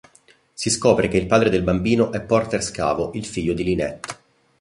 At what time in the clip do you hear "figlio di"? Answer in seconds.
3.23-3.63